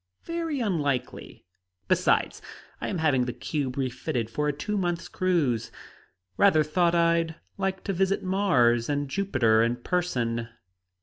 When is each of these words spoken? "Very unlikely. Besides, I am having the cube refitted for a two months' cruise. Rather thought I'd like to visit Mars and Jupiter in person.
"Very 0.23 0.59
unlikely. 0.59 1.45
Besides, 1.87 2.41
I 2.81 2.87
am 2.87 2.97
having 2.97 3.25
the 3.25 3.33
cube 3.33 3.77
refitted 3.77 4.31
for 4.31 4.47
a 4.47 4.51
two 4.51 4.75
months' 4.75 5.07
cruise. 5.07 5.71
Rather 6.37 6.63
thought 6.63 6.95
I'd 6.95 7.35
like 7.59 7.83
to 7.83 7.93
visit 7.93 8.23
Mars 8.23 8.89
and 8.89 9.07
Jupiter 9.07 9.61
in 9.61 9.75
person. 9.83 10.47